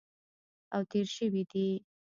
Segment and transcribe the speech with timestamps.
[0.75, 1.67] او تېر شوي دي